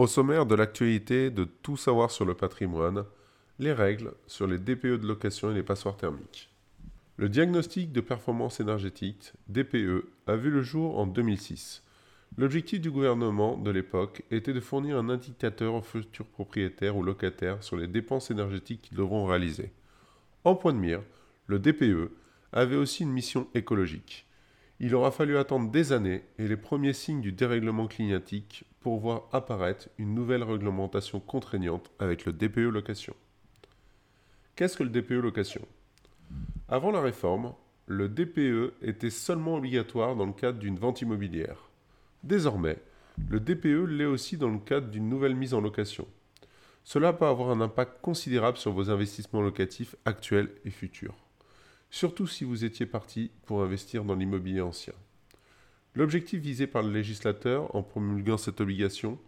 [0.00, 3.04] Au sommaire de l'actualité de tout savoir sur le patrimoine,
[3.58, 6.48] les règles sur les DPE de location et les passoires thermiques.
[7.18, 11.82] Le diagnostic de performance énergétique, DPE, a vu le jour en 2006.
[12.38, 17.62] L'objectif du gouvernement de l'époque était de fournir un indicateur aux futurs propriétaires ou locataires
[17.62, 19.70] sur les dépenses énergétiques qu'ils devront réaliser.
[20.44, 21.02] En point de mire,
[21.46, 22.10] le DPE
[22.54, 24.26] avait aussi une mission écologique.
[24.82, 29.28] Il aura fallu attendre des années et les premiers signes du dérèglement climatique pour voir
[29.32, 33.14] apparaître une nouvelle réglementation contraignante avec le DPE location.
[34.56, 35.66] Qu'est-ce que le DPE location?
[36.68, 37.54] Avant la réforme,
[37.86, 41.68] le DPE était seulement obligatoire dans le cadre d'une vente immobilière.
[42.22, 42.78] Désormais,
[43.28, 46.06] le DPE l'est aussi dans le cadre d'une nouvelle mise en location.
[46.84, 51.16] Cela peut avoir un impact considérable sur vos investissements locatifs actuels et futurs
[51.90, 54.94] surtout si vous étiez parti pour investir dans l'immobilier ancien.
[55.94, 59.18] L'objectif visé par le législateur en promulguant cette obligation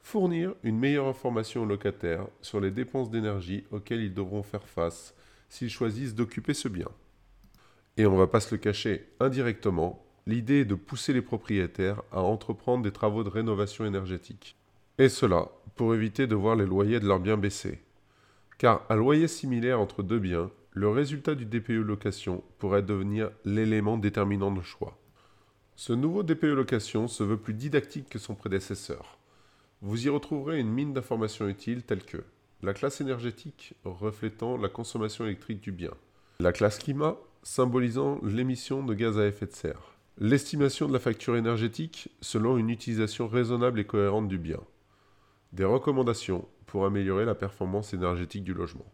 [0.00, 5.14] Fournir une meilleure information aux locataires sur les dépenses d'énergie auxquelles ils devront faire face
[5.48, 6.88] s'ils choisissent d'occuper ce bien.
[7.96, 12.02] Et on ne va pas se le cacher, indirectement, l'idée est de pousser les propriétaires
[12.12, 14.56] à entreprendre des travaux de rénovation énergétique.
[14.98, 17.80] Et cela pour éviter de voir les loyers de leurs biens baisser.
[18.56, 23.98] Car un loyer similaire entre deux biens le résultat du DPE location pourrait devenir l'élément
[23.98, 24.96] déterminant de choix.
[25.80, 29.16] Ce nouveau DPE location se veut plus didactique que son prédécesseur.
[29.80, 32.24] Vous y retrouverez une mine d'informations utiles telles que
[32.64, 35.92] la classe énergétique reflétant la consommation électrique du bien,
[36.40, 41.36] la classe climat symbolisant l'émission de gaz à effet de serre, l'estimation de la facture
[41.36, 44.58] énergétique selon une utilisation raisonnable et cohérente du bien,
[45.52, 48.92] des recommandations pour améliorer la performance énergétique du logement.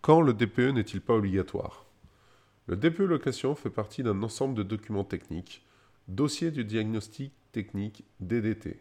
[0.00, 1.84] Quand le DPE n'est-il pas obligatoire?
[2.68, 5.65] Le DPE location fait partie d'un ensemble de documents techniques,
[6.08, 8.80] dossiers du diagnostic technique DDT,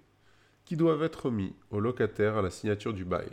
[0.66, 3.30] qui doivent être remis au locataire à la signature du bail.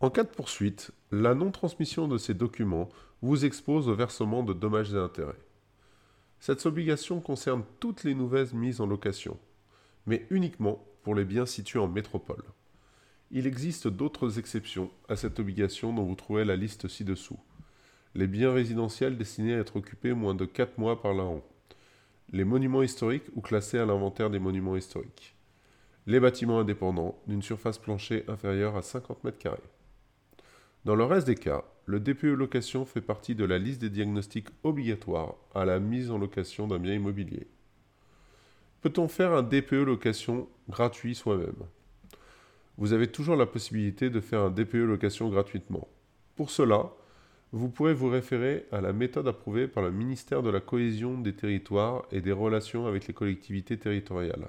[0.00, 2.88] En cas de poursuite, la non-transmission de ces documents
[3.22, 5.34] vous expose au versement de dommages et intérêts.
[6.38, 9.38] Cette obligation concerne toutes les nouvelles mises en location,
[10.06, 12.42] mais uniquement pour les biens situés en métropole.
[13.30, 17.38] Il existe d'autres exceptions à cette obligation dont vous trouvez la liste ci-dessous.
[18.14, 21.42] Les biens résidentiels destinés à être occupés moins de 4 mois par l'an.
[22.32, 25.36] Les monuments historiques ou classés à l'inventaire des monuments historiques.
[26.08, 29.58] Les bâtiments indépendants d'une surface planchée inférieure à 50 mètres carrés.
[30.84, 34.48] Dans le reste des cas, le DPE location fait partie de la liste des diagnostics
[34.64, 37.46] obligatoires à la mise en location d'un bien immobilier.
[38.82, 41.62] Peut-on faire un DPE location gratuit soi-même?
[42.76, 45.86] Vous avez toujours la possibilité de faire un DPE location gratuitement.
[46.34, 46.90] Pour cela,
[47.56, 51.34] vous pourrez vous référer à la méthode approuvée par le ministère de la Cohésion des
[51.34, 54.48] territoires et des relations avec les collectivités territoriales.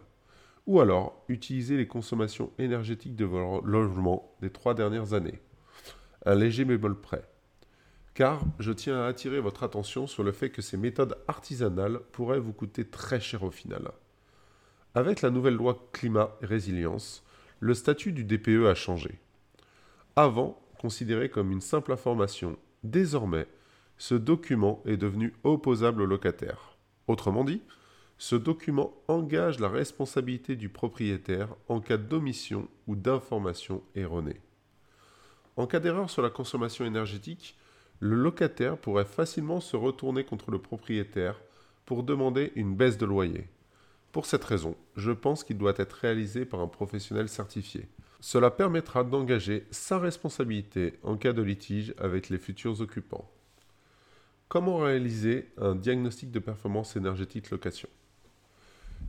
[0.65, 5.39] Ou alors, utiliser les consommations énergétiques de vos logements des trois dernières années.
[6.25, 7.23] Un léger bémol près.
[8.13, 12.41] Car je tiens à attirer votre attention sur le fait que ces méthodes artisanales pourraient
[12.41, 13.91] vous coûter très cher au final.
[14.95, 17.23] Avec la nouvelle loi climat et résilience,
[17.61, 19.17] le statut du DPE a changé.
[20.17, 23.47] Avant, considéré comme une simple information, désormais,
[23.97, 26.77] ce document est devenu opposable au locataire.
[27.07, 27.61] Autrement dit,
[28.17, 34.41] ce document engage la responsabilité du propriétaire en cas d'omission ou d'information erronée.
[35.55, 37.57] En cas d'erreur sur la consommation énergétique,
[37.99, 41.41] le locataire pourrait facilement se retourner contre le propriétaire
[41.85, 43.47] pour demander une baisse de loyer.
[44.11, 47.87] Pour cette raison, je pense qu'il doit être réalisé par un professionnel certifié.
[48.19, 53.29] Cela permettra d'engager sa responsabilité en cas de litige avec les futurs occupants.
[54.47, 57.89] Comment réaliser un diagnostic de performance énergétique location?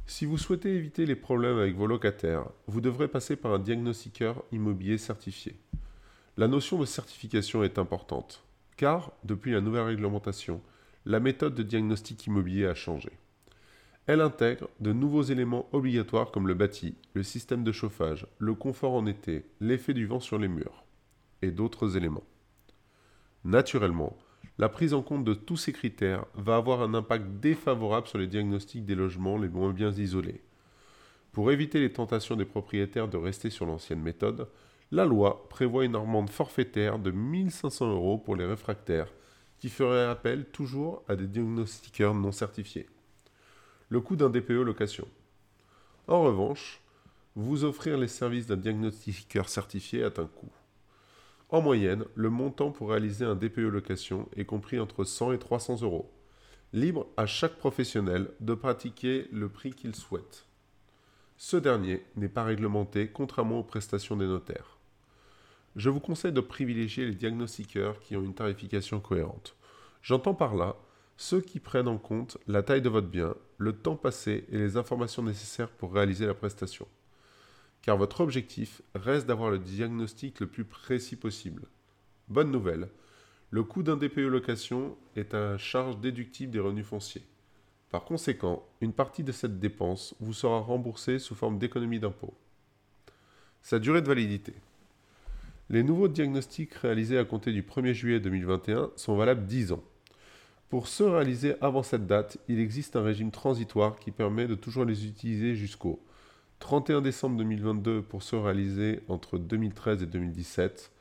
[0.06, 4.42] Si vous souhaitez éviter les problèmes avec vos locataires, vous devrez passer par un diagnostiqueur
[4.52, 5.54] immobilier certifié.
[6.36, 8.42] La notion de certification est importante,
[8.76, 10.60] car, depuis la nouvelle réglementation,
[11.06, 13.10] la méthode de diagnostic immobilier a changé.
[14.08, 18.94] Elle intègre de nouveaux éléments obligatoires comme le bâti, le système de chauffage, le confort
[18.94, 20.86] en été, l'effet du vent sur les murs,
[21.42, 22.24] et d'autres éléments.
[23.44, 24.16] Naturellement,
[24.56, 28.26] la prise en compte de tous ces critères va avoir un impact défavorable sur les
[28.26, 30.40] diagnostics des logements les moins bien isolés.
[31.32, 34.48] Pour éviter les tentations des propriétaires de rester sur l'ancienne méthode,
[34.90, 39.12] la loi prévoit une amende forfaitaire de 1500 euros pour les réfractaires
[39.58, 42.86] qui feraient appel toujours à des diagnostiqueurs non certifiés
[43.88, 45.08] le coût d'un DPE location.
[46.06, 46.80] En revanche,
[47.36, 50.52] vous offrir les services d'un diagnostiqueur certifié a un coût.
[51.50, 55.82] En moyenne, le montant pour réaliser un DPE location est compris entre 100 et 300
[55.82, 56.10] euros.
[56.74, 60.44] Libre à chaque professionnel de pratiquer le prix qu'il souhaite.
[61.38, 64.76] Ce dernier n'est pas réglementé contrairement aux prestations des notaires.
[65.76, 69.54] Je vous conseille de privilégier les diagnostiqueurs qui ont une tarification cohérente.
[70.02, 70.76] J'entends par là
[71.18, 74.76] ceux qui prennent en compte la taille de votre bien, le temps passé et les
[74.76, 76.86] informations nécessaires pour réaliser la prestation.
[77.82, 81.64] Car votre objectif reste d'avoir le diagnostic le plus précis possible.
[82.28, 82.88] Bonne nouvelle,
[83.50, 87.26] le coût d'un DPE location est à charge déductible des revenus fonciers.
[87.90, 92.34] Par conséquent, une partie de cette dépense vous sera remboursée sous forme d'économie d'impôt.
[93.62, 94.54] Sa durée de validité.
[95.68, 99.82] Les nouveaux diagnostics réalisés à compter du 1er juillet 2021 sont valables 10 ans.
[100.68, 104.84] Pour ceux réalisés avant cette date, il existe un régime transitoire qui permet de toujours
[104.84, 105.98] les utiliser jusqu'au
[106.58, 110.92] 31 décembre 2022 pour ceux réalisés entre 2013 et 2017,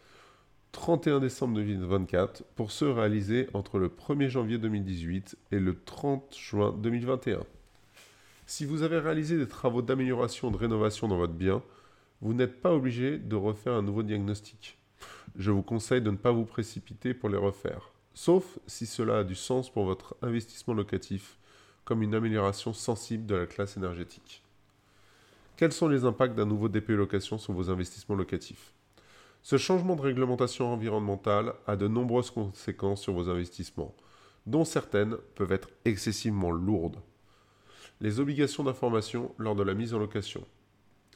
[0.71, 6.73] 31 décembre 2024 pour ceux réalisés entre le 1er janvier 2018 et le 30 juin
[6.81, 7.41] 2021.
[8.45, 11.61] Si vous avez réalisé des travaux d'amélioration ou de rénovation dans votre bien,
[12.21, 14.77] vous n'êtes pas obligé de refaire un nouveau diagnostic.
[15.35, 19.23] Je vous conseille de ne pas vous précipiter pour les refaire sauf si cela a
[19.23, 21.37] du sens pour votre investissement locatif,
[21.85, 24.43] comme une amélioration sensible de la classe énergétique.
[25.55, 28.73] Quels sont les impacts d'un nouveau DPE location sur vos investissements locatifs?
[29.43, 33.93] Ce changement de réglementation environnementale a de nombreuses conséquences sur vos investissements,
[34.47, 36.99] dont certaines peuvent être excessivement lourdes.
[38.01, 40.43] Les obligations d'information lors de la mise en location.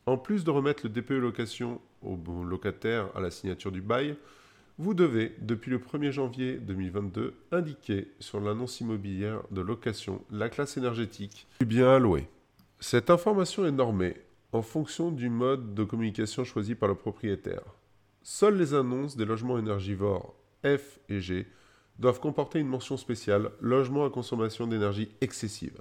[0.05, 4.17] En plus de remettre le DPE location au locataire à la signature du bail,
[4.81, 10.75] vous devez, depuis le 1er janvier 2022, indiquer sur l'annonce immobilière de location la classe
[10.75, 12.27] énergétique du bien alloué.
[12.79, 14.15] Cette information est normée
[14.53, 17.61] en fonction du mode de communication choisi par le propriétaire.
[18.23, 20.33] Seules les annonces des logements énergivores
[20.65, 21.45] F et G
[21.99, 25.77] doivent comporter une mention spéciale logement à consommation d'énergie excessive.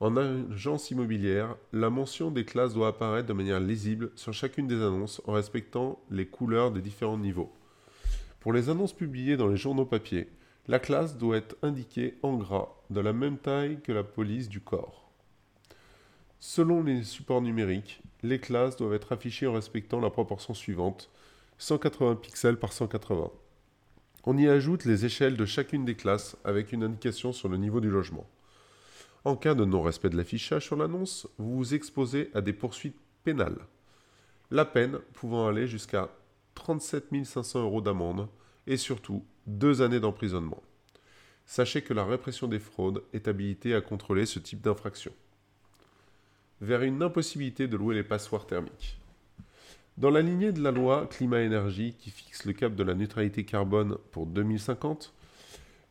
[0.00, 4.82] En agence immobilière, la mention des classes doit apparaître de manière lisible sur chacune des
[4.82, 7.52] annonces en respectant les couleurs des différents niveaux.
[8.40, 10.28] Pour les annonces publiées dans les journaux papier,
[10.66, 14.60] la classe doit être indiquée en gras, de la même taille que la police du
[14.60, 15.10] corps.
[16.38, 21.10] Selon les supports numériques, les classes doivent être affichées en respectant la proportion suivante
[21.58, 23.30] 180 pixels par 180.
[24.24, 27.80] On y ajoute les échelles de chacune des classes avec une indication sur le niveau
[27.80, 28.26] du logement.
[29.24, 33.66] En cas de non-respect de l'affichage sur l'annonce, vous vous exposez à des poursuites pénales.
[34.50, 36.08] La peine pouvant aller jusqu'à
[36.54, 38.28] 37 500 euros d'amende
[38.66, 40.62] et surtout deux années d'emprisonnement.
[41.46, 45.12] Sachez que la répression des fraudes est habilitée à contrôler ce type d'infraction.
[46.60, 48.98] Vers une impossibilité de louer les passoires thermiques.
[49.96, 53.96] Dans la lignée de la loi climat-énergie qui fixe le cap de la neutralité carbone
[54.12, 55.12] pour 2050,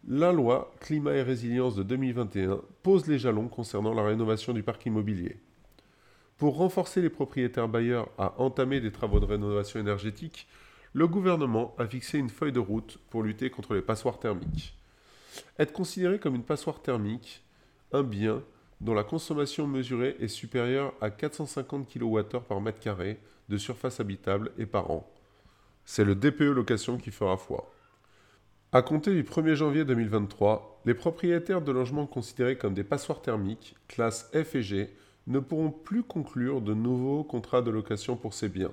[0.08, 4.86] la loi climat et résilience de 2021 pose les jalons concernant la rénovation du parc
[4.86, 5.38] immobilier.
[6.40, 10.48] Pour renforcer les propriétaires bailleurs à entamer des travaux de rénovation énergétique,
[10.94, 14.74] le gouvernement a fixé une feuille de route pour lutter contre les passoires thermiques.
[15.60, 17.44] Être considéré comme une passoire thermique,
[17.92, 18.42] un bien
[18.80, 23.20] dont la consommation mesurée est supérieure à 450 kWh par mètre carré
[23.50, 25.12] de surface habitable et par an.
[25.84, 27.70] C'est le DPE location qui fera foi.
[28.72, 33.76] À compter du 1er janvier 2023, les propriétaires de logements considérés comme des passoires thermiques,
[33.90, 34.96] classe F et G,
[35.30, 38.72] ne pourront plus conclure de nouveaux contrats de location pour ces biens.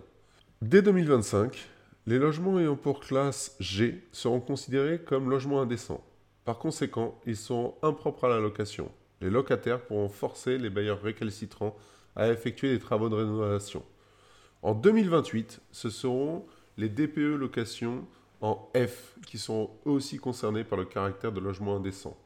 [0.62, 1.68] Dès 2025,
[2.06, 6.02] les logements ayant pour classe G seront considérés comme logements indécents.
[6.44, 8.90] Par conséquent, ils sont impropres à la location.
[9.20, 11.76] Les locataires pourront forcer les bailleurs récalcitrants
[12.14, 13.82] à effectuer des travaux de rénovation.
[14.62, 16.46] En 2028, ce seront
[16.78, 18.06] les DPE locations
[18.40, 22.16] en F qui sont eux aussi concernés par le caractère de logement indécent.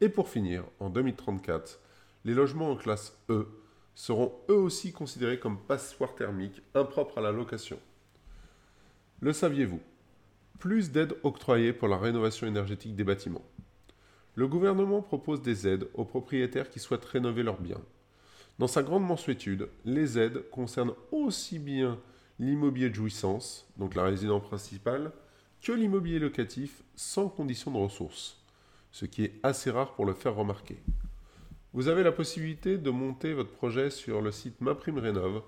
[0.00, 1.80] Et pour finir, en 2034,
[2.24, 3.46] les logements en classe E
[3.94, 7.78] seront eux aussi considérés comme passoires thermiques impropres à la location.
[9.20, 9.80] Le saviez-vous?
[10.58, 13.44] Plus d'aides octroyées pour la rénovation énergétique des bâtiments.
[14.34, 17.82] Le gouvernement propose des aides aux propriétaires qui souhaitent rénover leurs biens.
[18.58, 21.98] Dans sa grande mensuétude, les aides concernent aussi bien
[22.38, 25.12] l'immobilier de jouissance, donc la résidence principale,
[25.60, 28.42] que l'immobilier locatif sans condition de ressources,
[28.90, 30.82] ce qui est assez rare pour le faire remarquer.
[31.74, 35.42] Vous avez la possibilité de monter votre projet sur le site MaPrimeRénov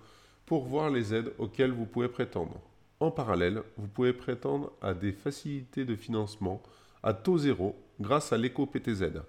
[0.46, 2.62] pour voir les aides auxquelles vous pouvez prétendre.
[2.98, 6.62] En parallèle, vous pouvez prétendre à des facilités de financement
[7.02, 9.20] à taux zéro grâce à l'éco-PTZ.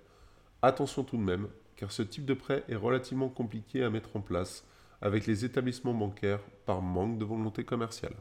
[0.61, 4.21] Attention tout de même, car ce type de prêt est relativement compliqué à mettre en
[4.21, 4.65] place
[5.01, 8.15] avec les établissements bancaires par manque de volonté commerciale.